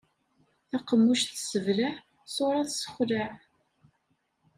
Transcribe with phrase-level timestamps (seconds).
[0.69, 1.91] Taqemmuct tesseblaɛ,
[2.31, 3.31] ṣṣuṛa tessexlaɛ.